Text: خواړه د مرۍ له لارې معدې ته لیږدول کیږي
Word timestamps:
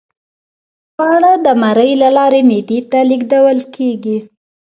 خواړه 0.93 1.33
د 1.45 1.47
مرۍ 1.61 1.91
له 2.01 2.09
لارې 2.17 2.41
معدې 2.49 2.79
ته 2.91 2.99
لیږدول 3.09 3.59
کیږي 3.75 4.17